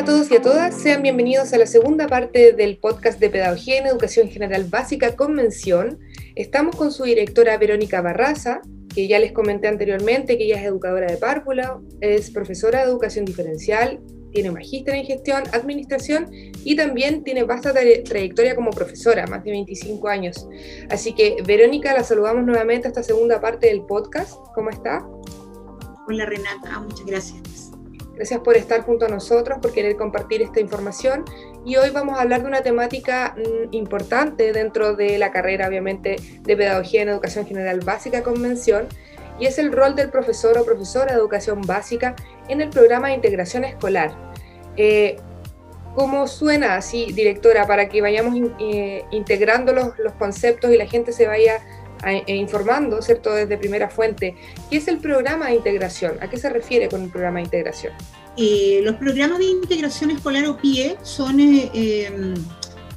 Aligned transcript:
Hola 0.00 0.12
a 0.12 0.14
todos 0.14 0.30
y 0.30 0.36
a 0.36 0.40
todas, 0.40 0.74
sean 0.80 1.02
bienvenidos 1.02 1.52
a 1.52 1.58
la 1.58 1.66
segunda 1.66 2.06
parte 2.06 2.54
del 2.54 2.78
podcast 2.78 3.20
de 3.20 3.28
Pedagogía 3.28 3.76
en 3.76 3.86
Educación 3.86 4.30
General 4.30 4.64
Básica 4.64 5.14
Convención. 5.14 5.98
Estamos 6.36 6.74
con 6.74 6.90
su 6.90 7.04
directora 7.04 7.58
Verónica 7.58 8.00
Barraza, 8.00 8.62
que 8.94 9.06
ya 9.08 9.18
les 9.18 9.32
comenté 9.32 9.68
anteriormente 9.68 10.38
que 10.38 10.44
ella 10.44 10.58
es 10.58 10.64
educadora 10.64 11.06
de 11.06 11.18
párvula, 11.18 11.78
es 12.00 12.30
profesora 12.30 12.78
de 12.78 12.86
educación 12.86 13.26
diferencial, 13.26 14.00
tiene 14.32 14.50
magíster 14.50 14.94
en 14.94 15.04
gestión, 15.04 15.42
administración 15.52 16.30
y 16.64 16.76
también 16.76 17.22
tiene 17.22 17.44
vasta 17.44 17.74
trayectoria 17.74 18.54
como 18.54 18.70
profesora, 18.70 19.26
más 19.26 19.44
de 19.44 19.50
25 19.50 20.08
años. 20.08 20.48
Así 20.88 21.14
que 21.14 21.36
Verónica, 21.46 21.92
la 21.92 22.04
saludamos 22.04 22.46
nuevamente 22.46 22.88
a 22.88 22.88
esta 22.88 23.02
segunda 23.02 23.38
parte 23.42 23.66
del 23.66 23.82
podcast. 23.82 24.38
¿Cómo 24.54 24.70
está? 24.70 25.06
Hola 26.08 26.24
Renata, 26.24 26.80
muchas 26.80 27.04
gracias. 27.04 27.69
Gracias 28.20 28.40
por 28.40 28.54
estar 28.54 28.82
junto 28.82 29.06
a 29.06 29.08
nosotros, 29.08 29.60
por 29.62 29.72
querer 29.72 29.96
compartir 29.96 30.42
esta 30.42 30.60
información. 30.60 31.24
Y 31.64 31.76
hoy 31.76 31.88
vamos 31.88 32.18
a 32.18 32.20
hablar 32.20 32.42
de 32.42 32.48
una 32.48 32.60
temática 32.60 33.34
mm, 33.34 33.74
importante 33.74 34.52
dentro 34.52 34.94
de 34.94 35.16
la 35.16 35.30
carrera, 35.30 35.66
obviamente, 35.66 36.16
de 36.42 36.54
Pedagogía 36.54 37.00
en 37.00 37.08
Educación 37.08 37.46
General 37.46 37.80
Básica 37.80 38.22
Convención, 38.22 38.88
y 39.38 39.46
es 39.46 39.58
el 39.58 39.72
rol 39.72 39.94
del 39.94 40.10
profesor 40.10 40.58
o 40.58 40.66
profesora 40.66 41.14
de 41.14 41.18
educación 41.18 41.62
básica 41.62 42.14
en 42.48 42.60
el 42.60 42.68
programa 42.68 43.08
de 43.08 43.14
integración 43.14 43.64
escolar. 43.64 44.14
Eh, 44.76 45.16
¿Cómo 45.94 46.28
suena 46.28 46.76
así, 46.76 47.14
directora, 47.14 47.66
para 47.66 47.88
que 47.88 48.02
vayamos 48.02 48.34
eh, 48.60 49.02
integrando 49.12 49.72
los, 49.72 49.98
los 49.98 50.12
conceptos 50.12 50.70
y 50.70 50.76
la 50.76 50.84
gente 50.84 51.12
se 51.12 51.26
vaya 51.26 51.62
e 52.04 52.34
informando, 52.34 53.02
¿cierto?, 53.02 53.34
desde 53.34 53.58
primera 53.58 53.88
fuente. 53.88 54.34
¿Qué 54.70 54.78
es 54.78 54.88
el 54.88 54.98
programa 54.98 55.48
de 55.48 55.56
integración? 55.56 56.16
¿A 56.20 56.30
qué 56.30 56.38
se 56.38 56.48
refiere 56.48 56.88
con 56.88 57.02
el 57.02 57.10
programa 57.10 57.38
de 57.38 57.44
integración? 57.44 57.92
Eh, 58.42 58.80
los 58.82 58.96
programas 58.96 59.38
de 59.38 59.44
integración 59.44 60.10
escolar 60.12 60.46
o 60.46 60.56
PIE 60.56 60.96
son 61.02 61.38
eh, 61.40 61.70
em, 61.74 62.32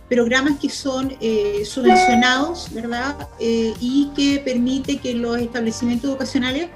programas 0.08 0.58
que 0.58 0.70
son 0.70 1.14
eh, 1.20 1.66
subvencionados, 1.66 2.74
¿verdad? 2.74 3.28
y 3.42 4.10
que 4.16 4.40
permite 4.40 5.00
que 5.00 5.14
los 5.14 5.38
establecimientos 5.38 6.10
educacionales, 6.10 6.70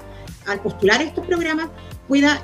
al 0.46 0.60
postular 0.60 1.00
estos 1.00 1.24
programas, 1.24 1.70
pueda 2.06 2.42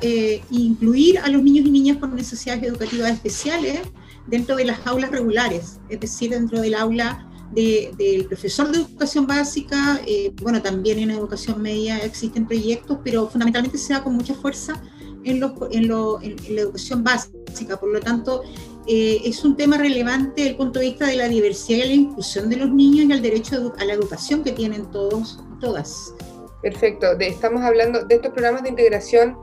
incluir 0.51 1.19
a 1.19 1.29
los 1.29 1.43
niños 1.43 1.67
y 1.67 1.71
niñas 1.71 1.99
con 1.99 2.15
necesidades 2.15 2.63
educativas 2.63 3.13
especiales 3.13 3.81
dentro 4.27 4.57
de 4.57 4.65
las 4.65 4.87
aulas 4.87 5.11
regulares, 5.11 5.79
es 5.91 6.01
decir, 6.01 6.31
dentro 6.31 6.61
del 6.61 6.75
aula 6.75 7.29
del 7.53 8.25
profesor 8.27 8.71
de 8.71 8.79
educación 8.79 9.27
básica, 9.27 10.01
bueno, 10.43 10.63
también 10.63 10.99
en 11.01 11.11
educación 11.11 11.61
media 11.61 11.99
existen 11.99 12.47
proyectos, 12.47 12.99
pero 13.05 13.29
fundamentalmente 13.29 13.79
se 13.79 13.93
da 13.93 14.03
con 14.03 14.15
mucha 14.15 14.35
fuerza 14.35 14.81
en, 15.25 15.41
los, 15.41 15.53
en, 15.71 15.89
lo, 15.89 16.21
en, 16.23 16.37
la 16.51 16.63
educación 16.63 17.05
básica. 17.05 17.79
Por 17.79 17.91
lo 17.91 18.01
tanto, 18.01 18.43
eh, 18.87 19.21
es 19.25 19.45
un 19.45 19.57
tema 19.57 19.79
relevante 19.79 20.43
desde 20.43 20.51
el 20.51 20.57
punto 20.57 20.81
de 20.81 20.87
vista 20.87 21.07
de 21.07 21.17
la 21.17 21.29
diversidad 21.29 21.85
y 21.85 21.89
la 21.89 21.95
inclusión 21.95 22.49
de 22.51 22.57
los 22.57 22.71
niños 22.71 23.07
y 23.07 23.13
el 23.13 23.23
derecho 23.23 23.73
a 23.79 23.85
la 23.85 23.93
educación 23.93 24.43
que 24.43 24.53
tienen 24.53 24.91
todos 24.91 25.39
todas. 25.61 26.15
Perfecto. 26.63 27.07
estamos 27.21 27.63
hablando 27.63 28.05
de 28.05 28.15
estos 28.15 28.33
programas 28.33 28.63
de 28.63 28.71
integración. 28.71 29.37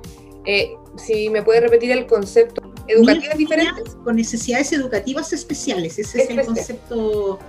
Eh, 0.45 0.71
si 0.97 1.29
me 1.29 1.43
puede 1.43 1.61
repetir 1.61 1.91
el 1.91 2.07
concepto. 2.07 2.61
¿Educativas 2.87 3.37
diferentes? 3.37 3.95
Con 4.03 4.15
necesidades 4.15 4.73
educativas 4.73 5.31
especiales. 5.31 5.99
Ese 5.99 6.23
es 6.23 6.29
el 6.31 6.45
concepto 6.45 7.39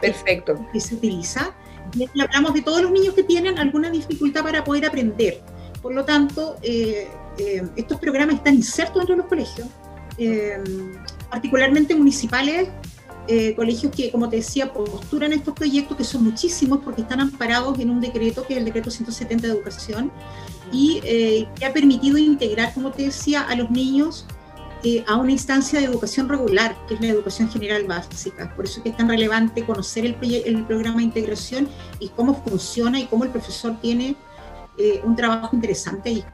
Perfecto. 0.00 0.54
Que 0.72 0.80
se 0.80 0.94
utiliza. 0.94 1.54
Y 1.94 2.06
hablamos 2.20 2.54
de 2.54 2.62
todos 2.62 2.82
los 2.82 2.90
niños 2.90 3.14
que 3.14 3.22
tienen 3.22 3.58
alguna 3.58 3.90
dificultad 3.90 4.42
para 4.42 4.64
poder 4.64 4.86
aprender. 4.86 5.40
Por 5.82 5.94
lo 5.94 6.04
tanto, 6.04 6.56
eh, 6.62 7.08
eh, 7.38 7.62
estos 7.76 7.98
programas 7.98 8.36
están 8.36 8.54
insertos 8.54 8.96
dentro 8.96 9.14
de 9.14 9.22
los 9.22 9.28
colegios, 9.28 9.68
eh, 10.18 10.62
particularmente 11.30 11.94
municipales, 11.94 12.68
colegios 13.56 13.94
que, 13.94 14.10
como 14.10 14.26
te 14.30 14.36
decía, 14.36 14.72
posturan 14.72 15.34
estos 15.34 15.52
proyectos, 15.52 15.98
que 15.98 16.04
son 16.04 16.24
muchísimos 16.24 16.78
porque 16.82 17.02
están 17.02 17.20
amparados 17.20 17.78
en 17.78 17.90
un 17.90 18.00
decreto, 18.00 18.46
que 18.46 18.54
es 18.54 18.58
el 18.58 18.64
decreto 18.64 18.90
170 18.90 19.46
de 19.46 19.52
educación, 19.52 20.10
y 20.72 20.98
que 21.02 21.66
ha 21.66 21.72
permitido 21.74 22.16
integrar, 22.16 22.72
como 22.72 22.90
te 22.90 23.02
decía, 23.02 23.42
a 23.42 23.54
los 23.54 23.70
niños 23.70 24.24
eh, 24.84 25.04
a 25.08 25.16
una 25.16 25.32
instancia 25.32 25.80
de 25.80 25.86
educación 25.86 26.28
regular, 26.28 26.76
que 26.86 26.94
es 26.94 27.00
la 27.00 27.08
educación 27.08 27.50
general 27.50 27.84
básica. 27.84 28.54
Por 28.54 28.64
eso 28.64 28.76
es 28.78 28.84
que 28.84 28.88
es 28.90 28.96
tan 28.96 29.08
relevante 29.08 29.66
conocer 29.66 30.06
el, 30.06 30.64
programa 30.66 30.98
de 30.98 31.02
integración 31.02 31.68
y 31.98 32.08
cómo 32.10 32.44
funciona 32.44 33.00
y 33.00 33.06
cómo 33.06 33.24
el 33.24 33.30
profesor 33.30 33.76
tiene 33.80 34.14
eh, 34.76 35.00
un 35.02 35.16
trabajo 35.16 35.56
interesante 35.56 36.10
ahí. 36.10 36.24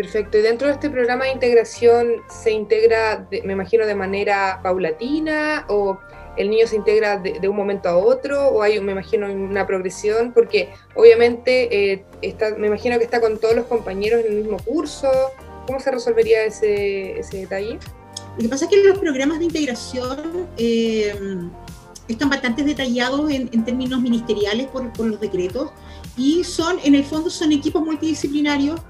Perfecto. 0.00 0.38
Y 0.38 0.40
dentro 0.40 0.66
de 0.66 0.72
este 0.72 0.88
programa 0.88 1.26
de 1.26 1.32
integración 1.32 2.22
se 2.28 2.52
integra, 2.52 3.28
me 3.44 3.52
imagino, 3.52 3.84
de 3.84 3.94
manera 3.94 4.60
paulatina 4.62 5.66
o 5.68 5.98
el 6.38 6.48
niño 6.48 6.66
se 6.66 6.76
integra 6.76 7.18
de, 7.18 7.46
un 7.46 7.54
momento 7.54 7.90
a 7.90 7.98
otro 7.98 8.48
o 8.48 8.62
hay, 8.62 8.80
me 8.80 8.92
imagino, 8.92 9.30
una 9.30 9.66
progresión, 9.66 10.32
porque 10.32 10.70
obviamente 10.94 11.92
eh, 11.92 12.04
está, 12.22 12.54
me 12.56 12.68
imagino 12.68 12.96
que 12.96 13.04
está 13.04 13.20
con 13.20 13.38
todos 13.38 13.54
los 13.54 13.66
compañeros 13.66 14.24
en 14.24 14.32
el 14.32 14.38
mismo 14.38 14.56
curso 14.58 15.10
¿Cómo 15.66 15.80
se 15.80 15.90
resolvería 15.90 16.44
ese, 16.44 17.20
detalle? 17.30 17.78
Lo 18.36 18.42
que 18.42 18.48
pasa 18.48 18.64
es 18.64 18.70
que 18.70 18.82
los 18.82 18.98
programas 18.98 19.38
de 19.38 19.44
integración 19.44 20.48
eh, 20.56 21.14
están 22.08 22.30
bastante 22.30 22.64
detallados 22.64 23.30
en, 23.30 23.64
términos 23.64 24.00
ministeriales 24.00 24.66
por, 24.68 25.06
los 25.06 25.20
decretos 25.20 25.70
y 26.16 26.42
son, 26.42 26.78
en 26.84 26.94
el 26.94 27.04
fondo, 27.04 27.28
son 27.28 27.52
equipos 27.52 27.82
multidisciplinarios 27.84 28.80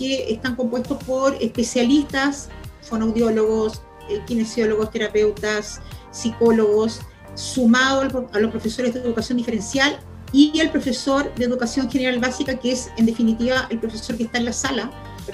que 0.00 0.32
están 0.32 0.56
compuestos 0.56 0.96
por 1.04 1.34
especialistas, 1.42 2.48
fonoaudiólogos, 2.80 3.82
eh, 4.08 4.22
kinesiólogos, 4.26 4.90
terapeutas, 4.90 5.82
psicólogos, 6.10 7.02
sumado 7.34 8.28
a 8.32 8.38
los 8.38 8.50
profesores 8.50 8.94
de 8.94 9.00
educación 9.00 9.36
diferencial 9.36 10.00
y 10.32 10.58
el 10.58 10.70
profesor 10.70 11.30
de 11.34 11.44
educación 11.44 11.90
general 11.90 12.18
básica, 12.18 12.58
que 12.58 12.72
es 12.72 12.90
en 12.96 13.04
definitiva 13.04 13.66
el 13.68 13.78
profesor 13.78 14.16
que 14.16 14.22
está 14.22 14.38
en 14.38 14.46
la 14.46 14.54
sala 14.54 14.90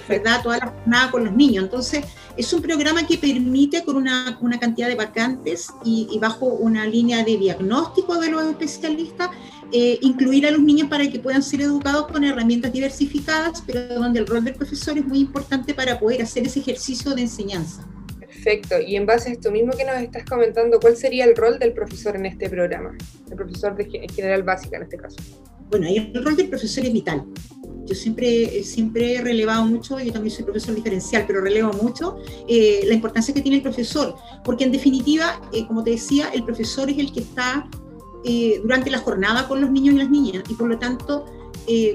¿verdad? 0.08 0.42
Toda 0.42 0.58
la 0.58 0.66
jornada 0.66 1.10
con 1.10 1.24
los 1.24 1.34
niños. 1.34 1.64
Entonces, 1.64 2.04
es 2.36 2.52
un 2.52 2.62
programa 2.62 3.06
que 3.06 3.18
permite 3.18 3.84
con 3.84 3.96
una, 3.96 4.38
una 4.40 4.58
cantidad 4.58 4.88
de 4.88 4.94
vacantes 4.94 5.68
y, 5.84 6.18
bajo 6.20 6.46
una 6.46 6.86
línea 6.86 7.24
de 7.24 7.36
diagnóstico 7.36 8.18
de 8.18 8.30
los 8.30 8.42
especialistas, 8.44 9.30
eh, 9.72 9.98
incluir 10.00 10.46
a 10.46 10.50
los 10.50 10.60
niños 10.60 10.88
para 10.88 11.08
que 11.10 11.18
puedan 11.18 11.42
ser 11.42 11.60
educados 11.60 12.06
con 12.08 12.24
herramientas 12.24 12.72
diversificadas, 12.72 13.62
pero 13.66 13.94
donde 13.94 14.20
el 14.20 14.26
rol 14.26 14.44
del 14.44 14.54
profesor 14.54 14.96
es 14.96 15.04
muy 15.04 15.20
importante 15.20 15.74
para 15.74 15.98
poder 15.98 16.22
hacer 16.22 16.46
ese 16.46 16.60
ejercicio 16.60 17.14
de 17.14 17.22
enseñanza. 17.22 17.86
Perfecto. 18.18 18.76
Y 18.80 18.96
en 18.96 19.06
base 19.06 19.30
a 19.30 19.32
esto 19.32 19.50
mismo 19.50 19.72
que 19.72 19.84
nos 19.84 19.96
estás 19.96 20.24
comentando, 20.24 20.78
¿cuál 20.78 20.96
sería 20.96 21.24
el 21.24 21.34
rol 21.34 21.58
del 21.58 21.72
profesor 21.72 22.14
en 22.16 22.26
este 22.26 22.48
programa? 22.48 22.96
El 23.28 23.36
profesor 23.36 23.74
de 23.74 24.08
general 24.14 24.44
básica 24.44 24.76
en 24.76 24.84
este 24.84 24.98
caso. 24.98 25.16
Bueno, 25.68 25.88
el 25.88 26.24
rol 26.24 26.36
del 26.36 26.48
profesor 26.48 26.84
es 26.84 26.92
vital. 26.92 27.24
Yo 27.86 27.94
siempre, 27.94 28.62
siempre 28.62 29.14
he 29.14 29.20
relevado 29.20 29.64
mucho, 29.64 29.98
yo 30.00 30.12
también 30.12 30.34
soy 30.34 30.44
profesor 30.44 30.74
diferencial, 30.74 31.24
pero 31.26 31.40
relevo 31.40 31.72
mucho 31.72 32.18
eh, 32.48 32.82
la 32.86 32.94
importancia 32.94 33.32
que 33.32 33.40
tiene 33.40 33.58
el 33.58 33.62
profesor, 33.62 34.16
porque 34.44 34.64
en 34.64 34.72
definitiva, 34.72 35.40
eh, 35.52 35.66
como 35.66 35.84
te 35.84 35.90
decía, 35.90 36.28
el 36.34 36.44
profesor 36.44 36.90
es 36.90 36.98
el 36.98 37.12
que 37.12 37.20
está 37.20 37.68
eh, 38.26 38.60
durante 38.62 38.90
la 38.90 38.98
jornada 38.98 39.48
con 39.48 39.60
los 39.60 39.70
niños 39.70 39.94
y 39.94 39.98
las 39.98 40.10
niñas, 40.10 40.42
y 40.48 40.54
por 40.54 40.68
lo 40.68 40.78
tanto, 40.78 41.24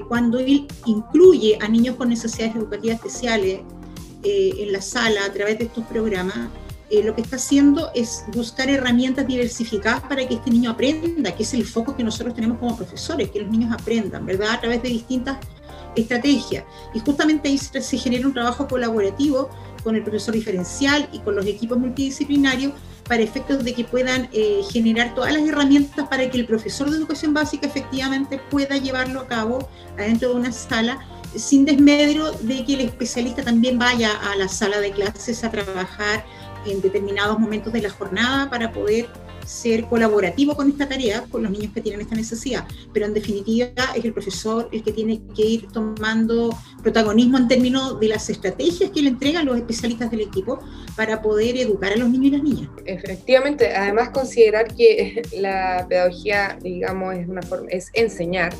cuando 0.06 0.38
él 0.38 0.66
incluye 0.84 1.56
a 1.62 1.66
niños 1.66 1.96
con 1.96 2.10
necesidades 2.10 2.54
educativas 2.56 2.96
especiales 2.96 3.60
en 4.22 4.70
la 4.70 4.82
sala 4.82 5.24
a 5.24 5.32
través 5.32 5.58
de 5.58 5.64
estos 5.64 5.82
programas, 5.86 6.50
lo 7.02 7.14
que 7.14 7.22
está 7.22 7.36
haciendo 7.36 7.88
es 7.94 8.22
buscar 8.34 8.68
herramientas 8.68 9.26
diversificadas 9.26 10.02
para 10.02 10.28
que 10.28 10.34
este 10.34 10.50
niño 10.50 10.72
aprenda, 10.72 11.34
que 11.34 11.44
es 11.44 11.54
el 11.54 11.64
foco 11.64 11.96
que 11.96 12.04
nosotros 12.04 12.34
tenemos 12.34 12.58
como 12.58 12.76
profesores, 12.76 13.30
que 13.30 13.40
los 13.40 13.50
niños 13.50 13.72
aprendan, 13.72 14.26
¿verdad? 14.26 14.50
A 14.50 14.60
través 14.60 14.82
de 14.82 14.90
distintas 14.90 15.38
estrategia. 16.00 16.64
Y 16.94 17.00
justamente 17.00 17.48
ahí 17.48 17.58
se, 17.58 17.98
genera 17.98 18.26
un 18.26 18.32
trabajo 18.32 18.66
colaborativo 18.66 19.50
con 19.82 19.96
el 19.96 20.02
profesor 20.02 20.34
diferencial 20.34 21.08
y 21.12 21.18
con 21.20 21.34
los 21.34 21.46
equipos 21.46 21.78
multidisciplinarios 21.78 22.72
para 23.08 23.22
efectos 23.22 23.64
de 23.64 23.74
que 23.74 23.84
puedan 23.84 24.28
eh, 24.32 24.60
generar 24.70 25.14
todas 25.14 25.32
las 25.32 25.42
herramientas 25.42 26.08
para 26.08 26.28
que 26.30 26.38
el 26.38 26.46
profesor 26.46 26.90
de 26.90 26.96
educación 26.96 27.34
básica 27.34 27.66
efectivamente 27.66 28.40
pueda 28.50 28.76
llevarlo 28.76 29.20
a 29.20 29.26
cabo 29.26 29.68
adentro 29.98 30.30
de 30.30 30.34
una 30.36 30.52
sala 30.52 31.04
sin 31.34 31.64
desmedro 31.64 32.32
de 32.32 32.64
que 32.64 32.74
el 32.74 32.80
especialista 32.82 33.42
también 33.42 33.78
vaya 33.78 34.12
a 34.30 34.36
la 34.36 34.48
sala 34.48 34.80
de 34.80 34.92
clases 34.92 35.42
a 35.44 35.50
trabajar 35.50 36.24
en 36.66 36.80
determinados 36.80 37.38
momentos 37.38 37.72
de 37.72 37.82
la 37.82 37.90
jornada 37.90 38.50
para 38.50 38.72
poder 38.72 39.08
ser 39.44 39.84
colaborativo 39.86 40.54
con 40.54 40.68
esta 40.68 40.88
tarea, 40.88 41.24
con 41.30 41.42
los 41.42 41.52
niños 41.52 41.72
que 41.72 41.80
tienen 41.80 42.00
esta 42.00 42.14
necesidad, 42.14 42.66
pero 42.92 43.06
en 43.06 43.14
definitiva 43.14 43.68
es 43.94 44.04
el 44.04 44.12
profesor 44.12 44.68
el 44.72 44.82
que 44.82 44.92
tiene 44.92 45.20
que 45.34 45.42
ir 45.42 45.68
tomando 45.68 46.56
protagonismo 46.82 47.38
en 47.38 47.48
términos 47.48 47.98
de 48.00 48.08
las 48.08 48.28
estrategias 48.30 48.90
que 48.90 49.02
le 49.02 49.10
entregan 49.10 49.46
los 49.46 49.56
especialistas 49.56 50.10
del 50.10 50.20
equipo 50.20 50.58
para 50.96 51.22
poder 51.22 51.56
educar 51.56 51.92
a 51.92 51.96
los 51.96 52.08
niños 52.08 52.26
y 52.26 52.30
las 52.30 52.42
niñas. 52.42 52.70
Efectivamente, 52.84 53.74
además 53.74 54.10
considerar 54.10 54.74
que 54.74 55.22
la 55.36 55.86
pedagogía, 55.88 56.58
digamos, 56.62 57.14
es 57.14 57.28
una 57.28 57.42
forma, 57.42 57.68
es 57.70 57.90
enseñar 57.94 58.52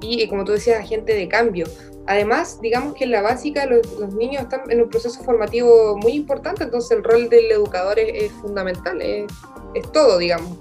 y, 0.00 0.28
como 0.28 0.44
tú 0.44 0.52
decías, 0.52 0.80
agente 0.80 1.14
de 1.14 1.28
cambio. 1.28 1.66
Además, 2.06 2.58
digamos 2.62 2.94
que 2.94 3.04
en 3.04 3.10
la 3.10 3.20
básica 3.20 3.66
los, 3.66 4.14
niños 4.14 4.42
están 4.42 4.62
en 4.70 4.80
un 4.80 4.88
proceso 4.88 5.22
formativo 5.22 5.98
muy 5.98 6.12
importante, 6.12 6.64
entonces 6.64 6.92
el 6.92 7.04
rol 7.04 7.28
del 7.28 7.50
educador 7.50 7.98
es, 7.98 8.32
fundamental, 8.32 9.02
es, 9.02 9.26
todo, 9.92 10.18
digamos. 10.18 10.58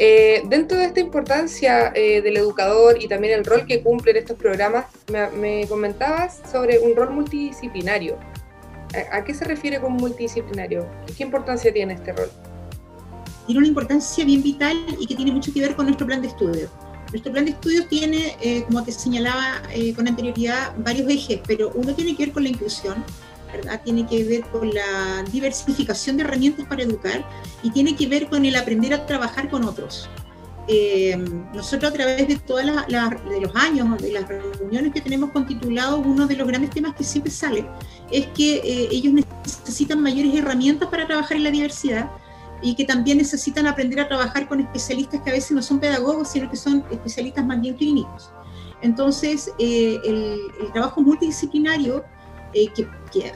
Eh, 0.00 0.42
dentro 0.46 0.78
de 0.78 0.84
esta 0.84 1.00
importancia 1.00 1.92
eh, 1.94 2.22
del 2.22 2.36
educador 2.36 3.02
y 3.02 3.08
también 3.08 3.34
el 3.34 3.44
rol 3.44 3.66
que 3.66 3.82
cumplen 3.82 4.16
estos 4.16 4.38
programas, 4.38 4.86
me, 5.36 5.66
comentabas 5.66 6.40
sobre 6.50 6.78
un 6.78 6.94
rol 6.94 7.10
multidisciplinario. 7.10 8.16
¿A, 9.12 9.22
qué 9.24 9.34
se 9.34 9.44
refiere 9.44 9.80
con 9.80 9.92
multidisciplinario? 9.94 10.88
¿Qué 11.16 11.22
importancia 11.22 11.72
tiene 11.72 11.94
este 11.94 12.12
rol? 12.12 12.30
Tiene 13.46 13.58
una 13.58 13.68
importancia 13.68 14.24
bien 14.24 14.42
vital 14.42 14.76
y 14.98 15.06
que 15.06 15.14
tiene 15.14 15.32
mucho 15.32 15.52
que 15.52 15.60
ver 15.60 15.74
con 15.74 15.86
nuestro 15.86 16.06
plan 16.06 16.22
de 16.22 16.28
estudio. 16.28 16.70
Nuestro 17.10 17.32
plan 17.32 17.46
de 17.46 17.52
estudios 17.52 17.88
tiene, 17.88 18.36
eh, 18.40 18.62
como 18.64 18.84
te 18.84 18.92
señalaba 18.92 19.62
eh, 19.72 19.94
con 19.94 20.06
anterioridad, 20.06 20.74
varios 20.78 21.08
ejes, 21.08 21.40
pero 21.46 21.72
uno 21.74 21.94
tiene 21.94 22.14
que 22.14 22.26
ver 22.26 22.34
con 22.34 22.42
la 22.42 22.50
inclusión, 22.50 23.02
¿verdad? 23.52 23.80
tiene 23.84 24.06
que 24.06 24.24
ver 24.24 24.42
con 24.50 24.72
la 24.72 25.24
diversificación 25.30 26.16
de 26.16 26.24
herramientas 26.24 26.66
para 26.66 26.82
educar 26.82 27.24
y 27.62 27.70
tiene 27.70 27.96
que 27.96 28.06
ver 28.06 28.28
con 28.28 28.44
el 28.44 28.56
aprender 28.56 28.94
a 28.94 29.06
trabajar 29.06 29.48
con 29.50 29.64
otros. 29.64 30.08
Eh, 30.70 31.16
nosotros 31.54 31.90
a 31.90 31.94
través 31.94 32.28
de 32.28 32.36
todos 32.36 32.62
los 32.64 33.56
años, 33.56 34.02
de 34.02 34.12
las 34.12 34.28
reuniones 34.28 34.92
que 34.92 35.00
tenemos 35.00 35.30
con 35.30 35.46
titulados, 35.46 36.02
uno 36.04 36.26
de 36.26 36.36
los 36.36 36.46
grandes 36.46 36.70
temas 36.70 36.94
que 36.94 37.04
siempre 37.04 37.32
sale 37.32 37.66
es 38.10 38.26
que 38.28 38.88
ellos 38.90 39.14
necesitan 39.14 40.02
mayores 40.02 40.34
herramientas 40.34 40.88
para 40.90 41.06
trabajar 41.06 41.38
en 41.38 41.44
la 41.44 41.50
diversidad, 41.50 42.10
y 42.60 42.74
que 42.74 42.84
también 42.84 43.18
necesitan 43.18 43.66
aprender 43.66 44.00
a 44.00 44.08
trabajar 44.08 44.48
con 44.48 44.60
especialistas 44.60 45.20
que 45.22 45.30
a 45.30 45.32
veces 45.32 45.52
no 45.52 45.62
son 45.62 45.78
pedagogos, 45.78 46.28
sino 46.28 46.50
que 46.50 46.56
son 46.56 46.84
especialistas 46.90 47.44
más 47.46 47.60
bien 47.60 47.74
clínicos. 47.76 48.30
Entonces, 48.82 49.52
eh, 49.58 49.98
el, 50.04 50.72
trabajo 50.72 51.00
multidisciplinario, 51.00 52.04
eh, 52.54 52.68
que, 52.74 52.86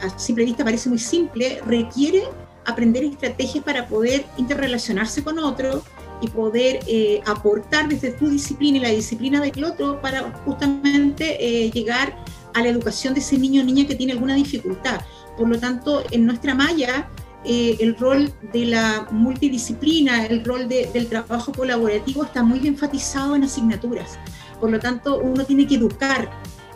a 0.02 0.18
simple 0.18 0.44
vista 0.44 0.64
parece 0.64 0.88
muy 0.88 0.98
simple, 0.98 1.60
requiere 1.66 2.24
aprender 2.64 3.04
estrategias 3.04 3.64
para 3.64 3.88
poder 3.88 4.24
interrelacionarse 4.36 5.22
con 5.24 5.38
otro 5.38 5.82
y 6.20 6.28
poder 6.28 6.80
eh, 6.86 7.20
aportar 7.26 7.88
desde 7.88 8.12
tu 8.12 8.28
disciplina 8.28 8.78
y 8.78 8.80
la 8.80 8.90
disciplina 8.90 9.40
del 9.40 9.64
otro 9.64 10.00
para 10.00 10.30
justamente 10.44 11.70
llegar 11.74 12.16
a 12.54 12.62
la 12.62 12.68
educación 12.68 13.14
de 13.14 13.20
ese 13.20 13.36
niño 13.38 13.62
o 13.62 13.64
niña 13.64 13.86
que 13.86 13.96
tiene 13.96 14.12
alguna 14.12 14.36
dificultad. 14.36 15.00
Por 15.36 15.48
lo 15.48 15.58
tanto, 15.58 16.04
en 16.12 16.26
nuestra 16.26 16.54
malla 16.54 17.08
eh, 17.44 17.76
el 17.80 17.96
rol 17.96 18.32
de 18.52 18.66
la 18.66 19.08
multidisciplina, 19.10 20.26
el 20.26 20.44
rol 20.44 20.68
del 20.68 21.08
trabajo 21.08 21.52
colaborativo 21.52 22.22
está 22.22 22.42
muy 22.44 22.66
enfatizado 22.68 23.34
en 23.34 23.44
asignaturas. 23.44 24.18
Por 24.60 24.70
lo 24.70 24.78
tanto, 24.78 25.18
uno 25.18 25.44
tiene 25.44 25.66
que 25.66 25.74
educar 25.74 26.30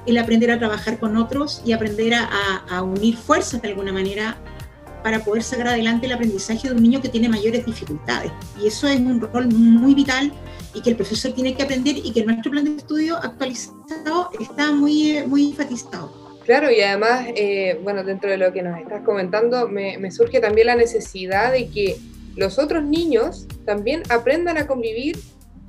el 0.06 0.18
aprender 0.18 0.50
a 0.50 0.58
trabajar 0.58 0.98
con 0.98 1.16
otros 1.16 1.62
y 1.64 1.72
aprender 1.72 2.14
a, 2.14 2.82
unir 2.82 3.16
fuerzas 3.16 3.62
de 3.62 3.68
alguna 3.68 3.92
manera 3.92 4.36
para 5.02 5.24
poder 5.24 5.42
sacar 5.42 5.68
adelante 5.68 6.06
el 6.06 6.12
aprendizaje 6.12 6.68
de 6.68 6.74
un 6.74 6.82
niño 6.82 7.00
que 7.00 7.08
tiene 7.08 7.28
mayores 7.28 7.64
dificultades. 7.64 8.32
Y 8.60 8.66
eso 8.66 8.88
es 8.88 8.98
un 8.98 9.20
rol 9.20 9.48
muy 9.48 9.94
vital 9.94 10.32
y 10.74 10.82
que 10.82 10.90
el 10.90 10.96
profesor 10.96 11.32
tiene 11.32 11.54
que 11.54 11.62
aprender 11.62 11.96
y 11.96 12.12
que 12.12 12.24
nuestro 12.24 12.50
plan 12.50 12.64
de 12.64 12.76
estudio 12.76 13.16
actualizado 13.16 14.30
está 14.40 14.72
muy, 14.72 15.22
muy 15.26 15.50
enfatizado. 15.50 16.26
Claro, 16.46 16.70
y 16.70 16.80
además, 16.80 17.26
eh, 17.34 17.80
bueno, 17.82 18.04
dentro 18.04 18.30
de 18.30 18.36
lo 18.36 18.52
que 18.52 18.62
nos 18.62 18.78
estás 18.78 19.02
comentando, 19.02 19.68
me, 19.68 20.10
surge 20.12 20.40
también 20.40 20.68
la 20.68 20.76
necesidad 20.76 21.50
de 21.50 21.68
que 21.68 21.96
los 22.36 22.60
otros 22.60 22.84
niños 22.84 23.48
también 23.64 24.04
aprendan 24.10 24.56
a 24.56 24.66
convivir 24.66 25.16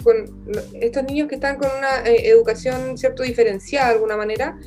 con 0.07 0.47
estos 0.79 1.03
niños 1.03 1.27
que 1.27 1.35
están 1.35 1.57
con 1.57 1.69
una 1.77 1.99
eh, 2.05 2.29
educación 2.29 2.97
cierto 2.97 3.23
diferenciada 3.23 3.89
de 3.89 3.93
alguna 3.95 4.15
manera, 4.15 4.57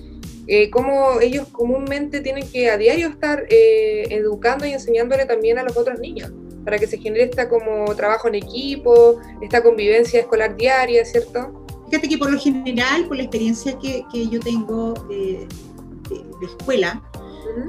eh, 0.47 0.69
como 0.69 1.19
ellos 1.19 1.49
comúnmente 1.49 2.21
tienen 2.21 2.47
que 2.47 2.69
a 2.69 2.77
diario 2.77 3.09
estar 3.09 3.47
educando 3.49 4.67
y 4.67 4.73
enseñándole 4.73 5.25
también 5.25 5.59
a 5.59 5.63
los 5.63 5.79
otros 5.79 5.99
niños, 5.99 6.31
para 6.63 6.79
que 6.79 6.87
se 6.87 6.99
genere 6.99 7.25
esta 7.25 7.49
como 7.49 7.95
trabajo 7.95 8.29
en 8.29 8.35
equipo, 8.35 9.19
esta 9.41 9.63
convivencia 9.63 10.21
escolar 10.21 10.57
diaria, 10.57 11.07
¿cierto? 11.07 11.65
Fíjate 11.89 12.07
que 12.07 12.19
por 12.19 12.31
lo 12.31 12.39
general, 12.39 13.07
por 13.07 13.17
la 13.17 13.23
experiencia 13.23 13.79
que, 13.79 14.05
que 14.13 14.29
yo 14.29 14.41
tengo 14.41 14.93
de, 15.09 15.49
escuela, 16.45 17.03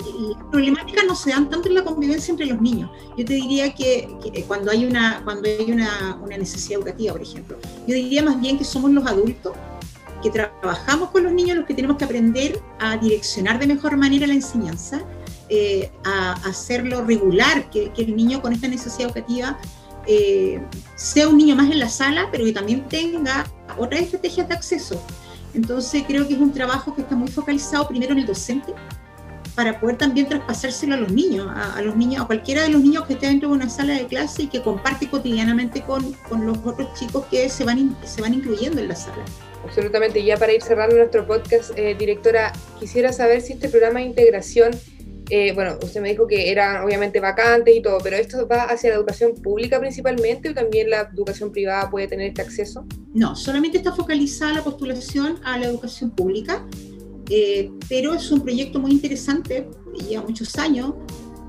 y 0.06 0.34
las 0.34 0.44
problemáticas 0.46 1.06
no 1.06 1.16
se 1.16 1.32
dan 1.32 1.50
tanto 1.50 1.68
en 1.68 1.76
la 1.76 1.84
convivencia 1.84 2.32
entre 2.32 2.46
los 2.48 2.62
niños. 2.62 2.90
Yo 3.18 3.26
te 3.26 3.34
diría 3.34 3.74
que, 3.74 4.08
cuando 4.48 4.72
hay, 4.72 4.86
una, 4.86 5.22
cuando 5.24 5.48
hay 5.48 5.72
una, 5.72 6.20
una, 6.22 6.38
necesidad 6.38 6.80
educativa, 6.80 7.14
por 7.14 7.22
ejemplo, 7.22 7.58
yo 7.88 7.96
diría 7.96 8.24
más 8.24 8.40
bien 8.40 8.58
que 8.58 8.64
somos 8.64 8.92
los 8.92 9.06
adultos 9.06 9.54
que 10.22 10.30
trabajamos 10.30 11.10
con 11.10 11.24
los 11.24 11.34
niños 11.34 11.58
los 11.58 11.66
que 11.66 11.74
tenemos 11.74 11.98
que 11.98 12.06
aprender 12.06 12.62
a 12.80 12.96
direccionar 12.98 13.60
de 13.60 13.68
mejor 13.68 13.98
manera 13.98 14.28
la 14.28 14.34
enseñanza, 14.34 15.02
eh, 15.50 15.92
a, 16.06 16.34
hacerlo 16.48 17.04
regular, 17.04 17.70
que, 17.70 17.92
que, 17.92 18.04
el 18.04 18.16
niño 18.16 18.42
con 18.42 18.54
esta 18.54 18.68
necesidad 18.68 19.10
educativa 19.10 19.58
eh, 20.08 20.62
sea 20.96 21.28
un 21.28 21.38
niño 21.38 21.56
más 21.56 21.70
en 21.72 21.80
la 21.80 21.90
sala, 21.90 22.30
pero 22.32 22.46
que 22.46 22.52
también 22.52 22.88
tenga 22.88 23.46
otras 23.78 24.02
estrategias 24.02 24.48
de 24.48 24.54
acceso. 24.54 25.02
Entonces 25.54 26.04
creo 26.08 26.28
que 26.28 26.34
es 26.34 26.40
un 26.40 26.54
trabajo 26.54 26.96
que 26.96 27.02
está 27.02 27.16
muy 27.16 27.28
focalizado 27.28 27.88
primero 27.88 28.14
en 28.14 28.20
el 28.20 28.26
docente 28.26 28.74
para 29.56 29.80
poder 29.80 29.98
también 29.98 30.28
traspasárselo 30.28 30.96
a 30.96 30.98
los 30.98 31.12
niños, 31.12 31.48
a, 31.54 31.82
los 31.82 31.96
niños, 31.96 32.24
a 32.24 32.28
cualquiera 32.28 32.64
de 32.64 32.70
los 32.70 32.82
niños 32.82 33.06
que 33.06 33.14
esté 33.14 33.28
dentro 33.28 33.50
de 33.50 33.56
una 33.56 33.70
sala 33.70 33.94
de 33.94 34.08
clase 34.08 34.44
y 34.44 34.48
que 34.48 34.62
comparte 34.62 35.10
cotidianamente 35.10 35.82
con, 35.82 36.14
con 36.30 36.46
los 36.46 36.58
otros 36.60 36.94
chicos 36.98 37.26
que 37.26 37.50
se 37.50 37.64
van, 37.64 37.96
se 38.06 38.22
van 38.22 38.34
incluyendo 38.34 38.80
en 38.80 38.88
la 38.88 38.96
sala. 38.96 39.24
Absolutamente. 39.64 40.24
Ya 40.24 40.38
para 40.38 40.54
ir 40.54 40.62
cerrando 40.62 40.96
nuestro 40.96 41.26
podcast, 41.28 41.72
eh, 41.78 41.96
directora, 41.98 42.52
quisiera 42.80 43.14
saber 43.14 43.42
si 43.42 43.54
este 43.54 43.70
programa 43.70 44.00
de 44.00 44.08
integración 44.08 44.72
eh, 45.34 45.54
bueno, 45.54 45.78
usted 45.82 46.02
me 46.02 46.10
dijo 46.10 46.28
que 46.28 46.52
eran 46.52 46.84
obviamente 46.84 47.22
vacantes 47.22 47.74
y 47.74 47.82
todo, 47.82 48.00
pero 48.04 48.18
¿esto 48.18 48.46
va 48.50 48.64
hacia 48.64 48.90
la 48.90 48.98
educación 48.98 49.34
pública 49.36 49.80
principalmente 49.80 50.50
o 50.50 50.54
también 50.54 50.90
la 50.90 51.10
educación 51.14 51.54
privada 51.54 51.90
puede 51.90 52.10
tener 52.10 52.28
este 52.28 52.42
acceso? 52.42 52.86
No, 53.14 53.34
solamente 53.34 53.78
está 53.78 53.94
focalizada 53.94 54.56
la 54.56 54.62
postulación 54.62 55.40
a 55.46 55.58
la 55.58 55.68
educación 55.68 56.12
pública, 56.12 56.66
eh, 57.32 57.72
pero 57.88 58.14
es 58.14 58.32
un 58.32 58.42
proyecto 58.42 58.80
muy 58.80 58.92
interesante, 58.92 59.70
lleva 60.08 60.24
muchos 60.24 60.56
años, 60.58 60.94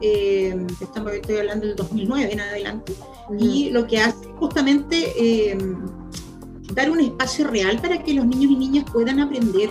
eh, 0.00 0.56
estamos, 0.81 1.12
estoy 1.12 1.37
hablando 1.37 1.67
del 1.67 1.76
2009 1.76 2.32
en 2.32 2.40
adelante, 2.40 2.93
y 3.38 3.70
lo 3.70 3.87
que 3.87 3.99
hace 3.99 4.26
justamente 4.37 5.56
dar 6.75 6.90
un 6.90 7.00
espacio 7.00 7.46
real 7.49 7.81
para 7.81 8.02
que 8.02 8.14
los 8.14 8.26
niños 8.26 8.52
y 8.52 8.56
niñas 8.56 8.84
puedan 8.93 9.20
aprender 9.20 9.70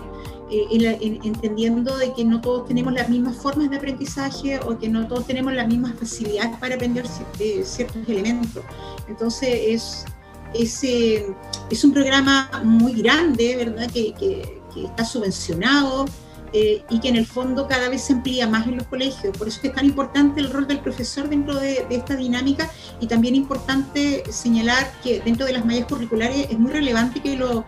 eh, 0.54 1.20
entendiendo 1.24 1.98
de 1.98 2.14
que 2.14 2.26
no 2.26 2.42
todos 2.42 2.68
tenemos 2.68 2.92
las 2.92 3.08
mismas 3.08 3.38
formas 3.38 3.70
de 3.70 3.78
aprendizaje 3.78 4.60
o 4.60 4.78
que 4.78 4.90
no 4.90 5.08
todos 5.08 5.26
tenemos 5.26 5.54
las 5.54 5.66
mismas 5.66 5.94
facilidades 5.98 6.58
para 6.60 6.76
aprender 6.76 7.06
eh, 7.40 7.62
ciertos 7.64 8.08
elementos. 8.10 8.62
Entonces 9.08 9.50
es, 9.50 10.06
es, 10.54 10.84
es 10.84 11.84
un 11.86 11.94
programa 11.94 12.50
muy 12.66 12.94
grande, 13.02 13.56
¿verdad? 13.56 13.90
Que, 13.92 14.14
que, 14.14 14.61
que 14.74 14.86
está 14.86 15.06
subvencionado, 15.06 16.06
eh, 16.54 16.84
y 16.90 17.00
que 17.00 17.08
en 17.08 17.16
el 17.16 17.26
fondo 17.26 17.66
cada 17.66 17.88
vez 17.88 18.02
se 18.02 18.12
amplía 18.12 18.46
más 18.46 18.68
en 18.68 18.76
los 18.76 18.88
colegios. 18.88 19.36
Por 19.38 19.48
eso 19.48 19.56
es 19.56 19.62
que 19.62 19.68
es 19.70 19.74
tan 19.74 19.86
importante 19.86 20.42
el 20.42 20.52
rol 20.52 20.68
del 20.68 20.80
profesor 20.80 21.30
dentro 21.30 21.56
de, 21.56 21.86
esta 21.90 22.18
dinámica 22.18 22.70
y 23.00 23.08
también 23.08 23.36
importante 23.36 24.24
señalar 24.30 24.92
que 25.02 25.22
dentro 25.22 25.46
de 25.46 25.54
las 25.54 25.66
mallas 25.66 25.86
curriculares 25.86 26.48
es 26.50 26.60
muy 26.60 26.72
relevante 26.72 27.22
que 27.22 27.38
los 27.38 27.64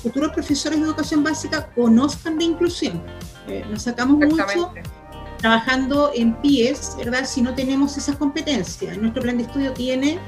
futuros 0.00 0.30
profesores 0.32 0.78
de 0.78 0.86
educación 0.86 1.24
básica 1.24 1.68
conozcan 1.74 2.38
de 2.38 2.44
inclusión. 2.44 3.02
Eh, 3.48 3.64
nos 3.68 3.82
sacamos 3.82 4.18
mucho 4.18 4.72
trabajando 5.38 6.12
en 6.14 6.34
pies, 6.40 6.94
¿verdad? 6.96 7.24
Si 7.24 7.42
no 7.42 7.54
tenemos 7.56 7.96
esas 7.96 8.16
competencias. 8.16 8.96
Nuestro 8.98 9.22
plan 9.22 9.38
de 9.38 9.44
estudio 9.44 9.72
tiene 9.72 10.20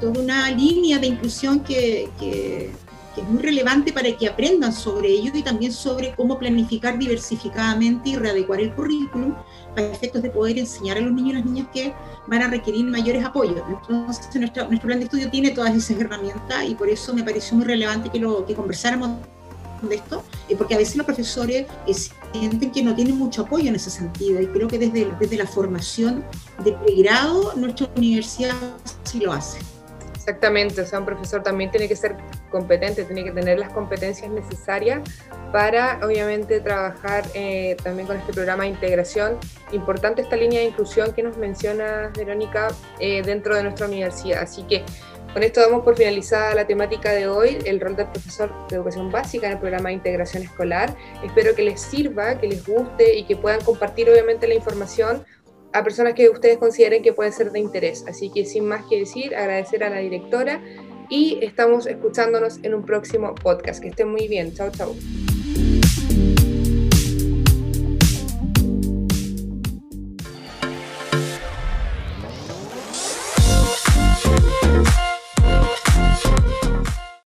toda 0.00 0.22
una 0.22 0.50
línea 0.50 0.98
de 0.98 1.08
inclusión 1.08 1.60
que, 1.60 2.08
que 2.18 2.70
es 3.20 3.28
muy 3.28 3.42
relevante 3.42 3.92
para 3.92 4.10
que 4.16 4.28
aprendan 4.28 4.72
sobre 4.72 5.08
ello 5.08 5.32
y 5.34 5.42
también 5.42 5.72
sobre 5.72 6.14
cómo 6.14 6.38
planificar 6.38 6.98
diversificadamente 6.98 8.10
y 8.10 8.16
readecuar 8.16 8.60
el 8.60 8.74
currículum 8.74 9.34
para 9.74 9.88
efectos 9.88 10.22
de 10.22 10.30
poder 10.30 10.58
enseñar 10.58 10.98
a 10.98 11.00
los 11.00 11.12
niños 11.12 11.30
y 11.30 11.34
las 11.34 11.44
niñas 11.44 11.68
que 11.72 11.94
van 12.26 12.42
a 12.42 12.48
requerir 12.48 12.84
mayores 12.86 13.24
apoyos. 13.24 13.62
Entonces, 13.68 14.28
nuestro, 14.34 14.68
nuestro 14.68 14.86
plan 14.86 14.98
de 14.98 15.04
estudio 15.04 15.30
tiene 15.30 15.50
todas 15.50 15.74
esas 15.74 15.98
herramientas 15.98 16.64
y 16.66 16.74
por 16.74 16.88
eso 16.88 17.14
me 17.14 17.22
pareció 17.22 17.56
muy 17.56 17.66
relevante 17.66 18.10
que, 18.10 18.18
lo, 18.18 18.44
que 18.44 18.54
conversáramos 18.54 19.18
de 19.82 19.94
esto, 19.94 20.24
eh, 20.48 20.56
porque 20.56 20.74
a 20.74 20.78
veces 20.78 20.96
los 20.96 21.06
profesores 21.06 21.66
eh, 21.86 21.94
sienten 22.32 22.70
que 22.70 22.82
no 22.82 22.94
tienen 22.94 23.16
mucho 23.16 23.42
apoyo 23.42 23.68
en 23.68 23.76
ese 23.76 23.90
sentido 23.90 24.40
y 24.40 24.46
creo 24.48 24.68
que 24.68 24.78
desde, 24.78 25.08
desde 25.20 25.36
la 25.36 25.46
formación 25.46 26.24
de 26.64 26.72
pregrado 26.72 27.54
nuestra 27.56 27.88
universidad 27.96 28.54
sí 29.04 29.20
lo 29.20 29.32
hace. 29.32 29.58
Exactamente, 30.14 30.82
o 30.82 30.86
sea, 30.86 30.98
un 30.98 31.06
profesor 31.06 31.42
también 31.42 31.70
tiene 31.70 31.88
que 31.88 31.96
ser 31.96 32.16
competente, 32.48 33.04
tiene 33.04 33.24
que 33.24 33.32
tener 33.32 33.58
las 33.58 33.72
competencias 33.72 34.30
necesarias 34.30 35.00
para, 35.52 36.00
obviamente, 36.02 36.60
trabajar 36.60 37.24
eh, 37.34 37.76
también 37.82 38.06
con 38.06 38.16
este 38.16 38.32
programa 38.32 38.64
de 38.64 38.70
integración. 38.70 39.38
Importante 39.72 40.22
esta 40.22 40.36
línea 40.36 40.60
de 40.60 40.66
inclusión 40.66 41.12
que 41.12 41.22
nos 41.22 41.36
menciona 41.36 42.10
Verónica 42.16 42.68
eh, 43.00 43.22
dentro 43.22 43.54
de 43.56 43.62
nuestra 43.62 43.86
universidad. 43.86 44.42
Así 44.42 44.62
que 44.64 44.84
Con 45.32 45.42
esto 45.42 45.60
damos 45.60 45.84
por 45.84 45.94
finalizada 45.96 46.54
la 46.54 46.66
temática 46.66 47.12
de 47.12 47.28
hoy, 47.28 47.58
el 47.66 47.80
rol 47.80 47.96
del 47.96 48.06
profesor 48.06 48.50
de 48.68 48.76
educación 48.76 49.12
básica 49.12 49.46
en 49.46 49.52
el 49.52 49.58
programa 49.58 49.90
de 49.90 49.96
integración 49.96 50.42
escolar. 50.42 50.96
Espero 51.22 51.54
que 51.54 51.62
les 51.62 51.80
sirva, 51.80 52.38
que 52.40 52.48
les 52.48 52.66
guste 52.66 53.14
y 53.16 53.24
que 53.24 53.36
puedan 53.36 53.60
compartir 53.60 54.08
obviamente 54.08 54.48
la 54.48 54.54
información 54.54 55.24
a 55.74 55.84
personas 55.84 56.14
que 56.14 56.30
ustedes 56.30 56.56
consideren 56.56 57.02
que 57.02 57.12
pueden 57.12 57.32
ser 57.32 57.52
de 57.52 57.60
interés. 57.60 58.04
Así 58.08 58.30
que 58.30 58.46
sin 58.46 58.64
más 58.64 58.86
que 58.88 59.00
decir, 59.00 59.36
agradecer 59.36 59.84
a 59.84 59.90
la 59.90 59.98
directora 59.98 60.62
y 61.10 61.38
estamos 61.42 61.86
escuchándonos 61.86 62.58
en 62.62 62.74
un 62.74 62.84
próximo 62.84 63.34
podcast. 63.34 63.80
Que 63.80 63.88
estén 63.88 64.10
muy 64.10 64.28
bien. 64.28 64.54
Chao, 64.54 64.70
chao. 64.70 64.94